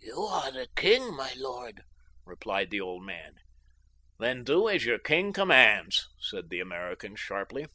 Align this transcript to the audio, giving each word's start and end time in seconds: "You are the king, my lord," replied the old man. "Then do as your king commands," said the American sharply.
"You 0.00 0.18
are 0.22 0.50
the 0.50 0.66
king, 0.74 1.14
my 1.14 1.32
lord," 1.36 1.82
replied 2.24 2.70
the 2.70 2.80
old 2.80 3.04
man. 3.04 3.34
"Then 4.18 4.42
do 4.42 4.68
as 4.68 4.84
your 4.84 4.98
king 4.98 5.32
commands," 5.32 6.08
said 6.18 6.50
the 6.50 6.58
American 6.58 7.14
sharply. 7.14 7.66